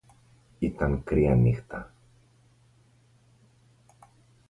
Ήταν 0.59 1.03
κρύα 1.03 1.35
νύχτα. 1.35 1.91